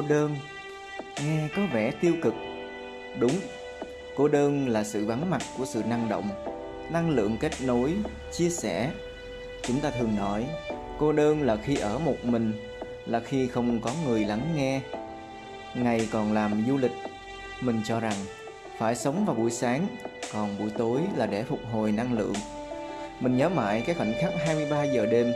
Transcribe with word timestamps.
cô 0.00 0.08
đơn. 0.08 0.36
Nghe 1.24 1.48
có 1.56 1.62
vẻ 1.72 1.90
tiêu 1.90 2.14
cực. 2.22 2.34
Đúng, 3.18 3.32
cô 4.16 4.28
đơn 4.28 4.68
là 4.68 4.84
sự 4.84 5.06
vắng 5.06 5.30
mặt 5.30 5.42
của 5.58 5.64
sự 5.64 5.82
năng 5.86 6.08
động, 6.08 6.28
năng 6.90 7.10
lượng 7.10 7.36
kết 7.40 7.52
nối, 7.62 7.94
chia 8.32 8.50
sẻ. 8.50 8.90
Chúng 9.62 9.80
ta 9.80 9.90
thường 9.90 10.16
nói, 10.16 10.46
cô 10.98 11.12
đơn 11.12 11.42
là 11.42 11.56
khi 11.56 11.76
ở 11.76 11.98
một 11.98 12.16
mình, 12.22 12.52
là 13.06 13.20
khi 13.20 13.46
không 13.46 13.80
có 13.80 13.90
người 14.06 14.24
lắng 14.24 14.52
nghe. 14.56 14.80
Ngày 15.74 16.08
còn 16.12 16.32
làm 16.32 16.64
du 16.68 16.76
lịch, 16.76 16.94
mình 17.60 17.80
cho 17.84 18.00
rằng 18.00 18.16
phải 18.78 18.96
sống 18.96 19.24
vào 19.24 19.34
buổi 19.34 19.50
sáng, 19.50 19.86
còn 20.32 20.58
buổi 20.58 20.70
tối 20.78 21.00
là 21.16 21.26
để 21.26 21.42
phục 21.42 21.60
hồi 21.72 21.92
năng 21.92 22.18
lượng. 22.18 22.34
Mình 23.20 23.36
nhớ 23.36 23.48
mãi 23.48 23.82
cái 23.86 23.94
khoảnh 23.94 24.12
khắc 24.20 24.32
23 24.46 24.84
giờ 24.84 25.06
đêm, 25.06 25.32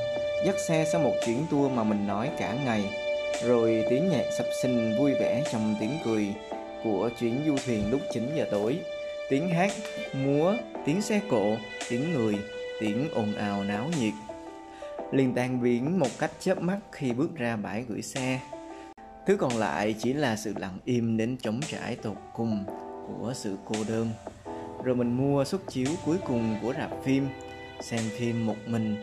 dắt 0.47 0.55
xe 0.69 0.87
sau 0.93 1.01
một 1.01 1.13
chuyến 1.27 1.47
tour 1.51 1.73
mà 1.73 1.85
mình 1.85 2.07
nói 2.07 2.31
cả 2.39 2.55
ngày 2.65 3.04
rồi 3.43 3.85
tiếng 3.91 4.09
nhạc 4.09 4.25
sập 4.39 4.47
sinh 4.63 4.95
vui 4.99 5.15
vẻ 5.15 5.45
trong 5.53 5.77
tiếng 5.81 5.99
cười 6.05 6.35
của 6.85 7.11
chuyến 7.21 7.41
du 7.47 7.57
thuyền 7.67 7.91
lúc 7.91 8.01
9 8.13 8.31
giờ 8.37 8.47
tối. 8.51 8.79
Tiếng 9.29 9.49
hát, 9.49 9.73
múa, 10.13 10.55
tiếng 10.85 11.03
xe 11.03 11.21
cộ, 11.31 11.57
tiếng 11.89 12.13
người, 12.13 12.39
tiếng 12.81 13.09
ồn 13.15 13.35
ào 13.35 13.65
náo 13.65 13.91
nhiệt. 14.01 14.13
Liền 15.13 15.35
tan 15.35 15.63
biến 15.63 15.99
một 15.99 16.09
cách 16.19 16.31
chớp 16.41 16.63
mắt 16.63 16.79
khi 16.93 17.13
bước 17.13 17.37
ra 17.37 17.57
bãi 17.57 17.85
gửi 17.89 18.03
xe. 18.03 18.41
Thứ 19.27 19.37
còn 19.37 19.59
lại 19.59 19.95
chỉ 19.99 20.13
là 20.13 20.37
sự 20.37 20.55
lặng 20.59 20.79
im 20.85 21.17
đến 21.17 21.37
trống 21.37 21.61
trải 21.71 21.97
tột 21.97 22.17
cùng 22.35 22.65
của 23.07 23.33
sự 23.35 23.57
cô 23.65 23.75
đơn. 23.89 24.11
Rồi 24.85 24.97
mình 24.97 25.17
mua 25.17 25.45
suất 25.45 25.61
chiếu 25.69 25.89
cuối 26.07 26.17
cùng 26.27 26.57
của 26.63 26.73
rạp 26.79 26.91
phim, 27.05 27.29
xem 27.81 28.01
phim 28.19 28.47
một 28.47 28.57
mình. 28.67 28.97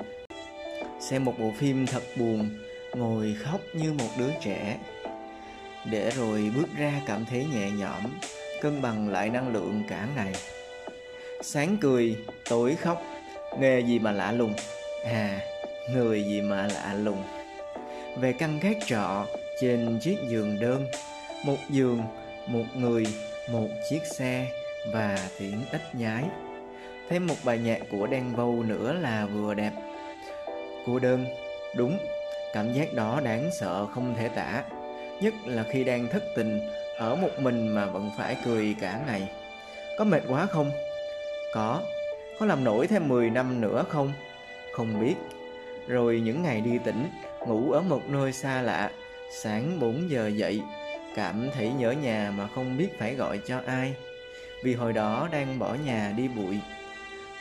Xem 0.99 1.25
một 1.25 1.33
bộ 1.39 1.51
phim 1.57 1.85
thật 1.85 2.03
buồn 2.17 2.49
ngồi 2.95 3.35
khóc 3.43 3.61
như 3.73 3.93
một 3.93 4.09
đứa 4.17 4.31
trẻ. 4.41 4.77
Để 5.85 6.09
rồi 6.09 6.51
bước 6.55 6.67
ra 6.77 7.01
cảm 7.07 7.25
thấy 7.25 7.45
nhẹ 7.53 7.71
nhõm, 7.71 8.01
cân 8.61 8.81
bằng 8.81 9.09
lại 9.09 9.29
năng 9.29 9.53
lượng 9.53 9.83
cả 9.89 10.07
ngày. 10.15 10.33
Sáng 11.41 11.77
cười, 11.81 12.17
tối 12.49 12.75
khóc 12.75 13.01
nghề 13.59 13.79
gì 13.79 13.99
mà 13.99 14.11
lạ 14.11 14.31
lùng. 14.31 14.53
À 15.05 15.39
người 15.93 16.23
gì 16.23 16.41
mà 16.41 16.67
lạ 16.67 16.93
lùng. 16.93 17.23
Về 18.17 18.33
căn 18.33 18.59
gác 18.59 18.77
trọ, 18.85 19.25
trên 19.61 19.99
chiếc 20.01 20.17
giường 20.27 20.59
đơn, 20.59 20.85
một 21.45 21.57
giường, 21.69 22.01
một 22.47 22.65
người, 22.75 23.05
một 23.51 23.67
chiếc 23.89 24.05
xe 24.05 24.47
và 24.93 25.29
tiếng 25.39 25.61
ếch 25.71 25.95
nhái. 25.95 26.23
Thêm 27.09 27.27
một 27.27 27.35
bài 27.43 27.57
nhạc 27.57 27.79
của 27.91 28.07
đen 28.07 28.35
vâu 28.35 28.63
nữa 28.63 28.93
là 28.93 29.25
vừa 29.25 29.53
đẹp. 29.53 29.71
Cô 30.85 30.99
đơn, 30.99 31.25
đúng 31.75 31.97
cảm 32.53 32.73
giác 32.73 32.93
đó 32.93 33.19
đáng 33.23 33.49
sợ 33.59 33.87
không 33.93 34.15
thể 34.17 34.27
tả. 34.27 34.63
Nhất 35.21 35.33
là 35.45 35.63
khi 35.63 35.83
đang 35.83 36.07
thất 36.07 36.23
tình, 36.35 36.59
ở 36.97 37.15
một 37.15 37.29
mình 37.39 37.67
mà 37.67 37.85
vẫn 37.85 38.11
phải 38.17 38.37
cười 38.45 38.75
cả 38.81 38.99
ngày. 39.07 39.31
Có 39.97 40.03
mệt 40.03 40.21
quá 40.27 40.45
không? 40.45 40.71
Có. 41.53 41.81
Có 42.39 42.45
làm 42.45 42.63
nổi 42.63 42.87
thêm 42.87 43.07
10 43.07 43.29
năm 43.29 43.61
nữa 43.61 43.85
không? 43.89 44.13
Không 44.73 45.01
biết. 45.01 45.15
Rồi 45.87 46.21
những 46.25 46.43
ngày 46.43 46.61
đi 46.61 46.79
tỉnh, 46.85 47.09
ngủ 47.47 47.71
ở 47.71 47.81
một 47.81 48.01
nơi 48.07 48.33
xa 48.33 48.61
lạ, 48.61 48.91
sáng 49.31 49.79
4 49.79 50.09
giờ 50.09 50.27
dậy, 50.27 50.61
cảm 51.15 51.49
thấy 51.53 51.71
nhớ 51.77 51.91
nhà 51.91 52.33
mà 52.37 52.47
không 52.55 52.77
biết 52.77 52.99
phải 52.99 53.15
gọi 53.15 53.39
cho 53.45 53.61
ai. 53.65 53.95
Vì 54.63 54.73
hồi 54.73 54.93
đó 54.93 55.27
đang 55.31 55.59
bỏ 55.59 55.75
nhà 55.85 56.13
đi 56.17 56.27
bụi. 56.27 56.59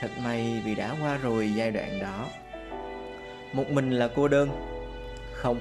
Thật 0.00 0.10
may 0.24 0.62
vì 0.64 0.74
đã 0.74 0.94
qua 1.02 1.16
rồi 1.16 1.52
giai 1.54 1.70
đoạn 1.70 2.00
đó. 2.00 2.26
Một 3.52 3.70
mình 3.70 3.90
là 3.90 4.08
cô 4.14 4.28
đơn 4.28 4.48
không? 5.42 5.60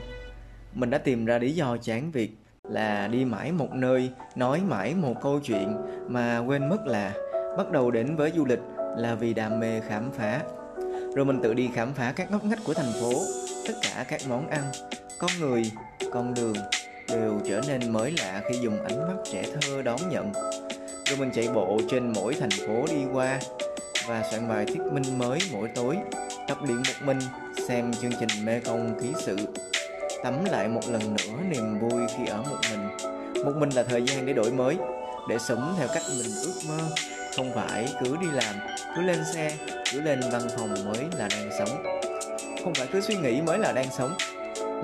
Mình 0.74 0.90
đã 0.90 0.98
tìm 0.98 1.26
ra 1.26 1.38
lý 1.38 1.52
do 1.52 1.78
chán 1.78 2.12
việc 2.12 2.32
là 2.64 3.08
đi 3.08 3.26
mãi 3.26 3.52
một 3.52 3.74
nơi, 3.74 4.12
nói 4.36 4.62
mãi 4.68 4.96
một 4.96 5.14
câu 5.22 5.40
chuyện 5.40 5.76
mà 6.08 6.38
quên 6.38 6.70
mất 6.70 6.86
là 6.86 7.14
bắt 7.58 7.72
đầu 7.72 7.92
đến 7.92 8.16
với 8.16 8.32
du 8.36 8.46
lịch 8.46 8.60
là 8.98 9.16
vì 9.16 9.34
đam 9.34 9.60
mê 9.60 9.82
khám 9.88 10.12
phá. 10.12 10.42
Rồi 11.16 11.26
mình 11.26 11.40
tự 11.44 11.54
đi 11.54 11.70
khám 11.76 11.94
phá 11.94 12.14
các 12.16 12.32
ngóc 12.32 12.46
ngách 12.46 12.60
của 12.64 12.74
thành 12.74 12.92
phố, 13.02 13.14
tất 13.68 13.74
cả 13.82 14.06
các 14.08 14.22
món 14.30 14.48
ăn, 14.48 14.64
con 15.20 15.32
người, 15.40 15.72
con 16.12 16.34
đường 16.34 16.56
đều 17.08 17.40
trở 17.48 17.62
nên 17.68 17.94
mới 17.94 18.14
lạ 18.18 18.42
khi 18.50 18.60
dùng 18.60 18.84
ánh 18.84 19.08
mắt 19.08 19.16
trẻ 19.32 19.44
thơ 19.62 19.82
đón 19.82 20.00
nhận. 20.10 20.34
Rồi 21.06 21.18
mình 21.20 21.32
chạy 21.34 21.48
bộ 21.54 21.80
trên 21.90 22.14
mỗi 22.14 22.34
thành 22.40 22.68
phố 22.68 22.86
đi 22.90 23.06
qua 23.14 23.40
và 24.08 24.24
soạn 24.32 24.50
bài 24.50 24.66
thuyết 24.66 24.82
minh 24.92 25.18
mới 25.18 25.40
mỗi 25.52 25.70
tối 25.76 25.98
tập 26.50 26.58
luyện 26.64 26.78
một 26.78 27.06
mình, 27.06 27.20
xem 27.68 27.94
chương 27.94 28.12
trình 28.20 28.46
mê 28.46 28.60
công 28.60 29.00
ký 29.02 29.08
sự. 29.26 29.36
Tắm 30.24 30.46
lại 30.46 30.68
một 30.68 30.82
lần 30.88 31.02
nữa, 31.02 31.44
niềm 31.50 31.80
vui 31.80 32.02
khi 32.18 32.26
ở 32.28 32.42
một 32.42 32.58
mình. 32.72 32.88
Một 33.46 33.52
mình 33.56 33.70
là 33.70 33.84
thời 33.84 34.04
gian 34.04 34.26
để 34.26 34.34
đổi 34.34 34.52
mới, 34.52 34.78
để 35.30 35.38
sống 35.40 35.76
theo 35.78 35.88
cách 35.94 36.04
mình 36.18 36.32
ước 36.44 36.54
mơ. 36.68 36.78
Không 37.36 37.52
phải 37.56 37.88
cứ 38.04 38.18
đi 38.18 38.28
làm, 38.32 38.56
cứ 38.96 39.02
lên 39.02 39.20
xe, 39.36 39.58
cứ 39.94 40.02
lên 40.02 40.20
văn 40.32 40.42
phòng 40.58 40.70
mới 40.86 41.06
là 41.18 41.28
đang 41.32 41.50
sống. 41.60 41.84
Không 42.64 42.74
phải 42.74 42.88
cứ 42.92 43.02
suy 43.02 43.16
nghĩ 43.16 43.42
mới 43.42 43.58
là 43.58 43.72
đang 43.72 43.92
sống, 43.98 44.12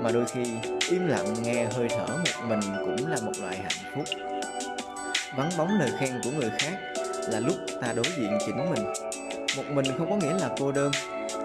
mà 0.02 0.10
đôi 0.12 0.24
khi 0.26 0.42
im 0.90 1.06
lặng 1.06 1.34
nghe 1.42 1.64
hơi 1.64 1.88
thở 1.88 2.06
một 2.06 2.46
mình 2.48 2.60
cũng 2.80 3.10
là 3.10 3.16
một 3.22 3.32
loại 3.40 3.56
hạnh 3.56 3.92
phúc. 3.94 4.04
Vắng 5.36 5.50
bóng 5.58 5.78
lời 5.78 5.90
khen 5.98 6.10
của 6.24 6.30
người 6.30 6.50
khác 6.58 6.78
là 7.28 7.40
lúc 7.40 7.56
ta 7.80 7.92
đối 7.92 8.06
diện 8.16 8.38
chính 8.46 8.70
mình. 8.70 8.84
Một 9.56 9.64
mình 9.74 9.86
không 9.98 10.10
có 10.10 10.16
nghĩa 10.16 10.34
là 10.34 10.50
cô 10.58 10.72
đơn 10.72 10.90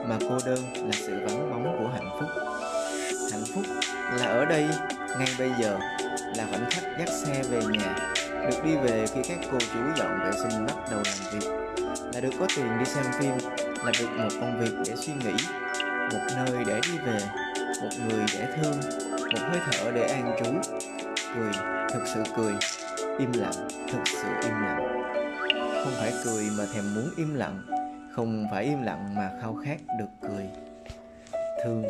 mà 0.05 0.17
cô 0.29 0.37
đơn 0.45 0.59
là 0.75 0.91
sự 0.91 1.19
vắng 1.25 1.49
bóng 1.49 1.77
của 1.79 1.89
hạnh 1.93 2.09
phúc. 2.19 2.29
Hạnh 3.31 3.43
phúc 3.53 3.63
là 4.19 4.25
ở 4.25 4.45
đây, 4.45 4.67
ngay 5.19 5.27
bây 5.39 5.51
giờ, 5.59 5.79
là 6.35 6.47
khoảnh 6.49 6.69
khắc 6.69 6.83
dắt 6.99 7.09
xe 7.09 7.43
về 7.49 7.61
nhà, 7.69 8.13
được 8.49 8.63
đi 8.65 8.75
về 8.75 9.05
khi 9.13 9.21
các 9.29 9.39
cô 9.51 9.57
chú 9.73 9.79
dọn 9.97 10.19
vệ 10.23 10.31
sinh 10.31 10.65
bắt 10.65 10.75
đầu 10.91 11.01
làm 11.05 11.31
việc. 11.31 11.49
Là 12.13 12.19
được 12.21 12.29
có 12.39 12.47
tiền 12.55 12.79
đi 12.79 12.85
xem 12.85 13.03
phim, 13.19 13.31
là 13.85 13.91
được 13.99 14.09
một 14.17 14.29
công 14.39 14.59
việc 14.59 14.71
để 14.87 14.95
suy 14.95 15.13
nghĩ, 15.13 15.33
một 16.11 16.19
nơi 16.35 16.63
để 16.67 16.79
đi 16.83 16.97
về, 17.05 17.19
một 17.81 17.89
người 18.07 18.25
để 18.33 18.47
thương, 18.55 18.79
một 19.31 19.39
hơi 19.39 19.59
thở 19.71 19.91
để 19.91 20.07
an 20.07 20.35
trú. 20.39 20.51
Cười, 21.35 21.51
thực 21.93 22.03
sự 22.13 22.23
cười, 22.37 22.53
im 23.19 23.31
lặng, 23.33 23.67
thực 23.91 24.01
sự 24.05 24.27
im 24.43 24.53
lặng. 24.61 25.01
Không 25.83 25.93
phải 25.99 26.13
cười 26.25 26.43
mà 26.57 26.63
thèm 26.73 26.95
muốn 26.95 27.09
im 27.17 27.35
lặng 27.35 27.61
không 28.11 28.45
phải 28.51 28.63
im 28.63 28.81
lặng 28.81 29.15
mà 29.15 29.31
khao 29.41 29.55
khát 29.65 29.77
được 29.99 30.09
cười. 30.21 30.49
Thương. 31.63 31.83